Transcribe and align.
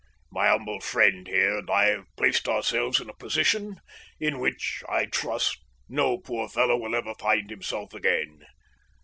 My 0.31 0.47
humble 0.47 0.79
friend 0.79 1.27
here 1.27 1.59
and 1.59 1.69
I 1.69 1.89
have 1.89 2.07
placed 2.17 2.49
ourselves 2.49 2.99
in 2.99 3.07
a 3.07 3.13
position 3.13 3.79
in 4.19 4.39
which, 4.39 4.81
I 4.89 5.05
trust, 5.05 5.59
no 5.87 6.17
poor 6.17 6.49
fellow 6.49 6.75
will 6.75 6.95
ever 6.95 7.13
find 7.19 7.51
himself 7.51 7.93
again. 7.93 8.45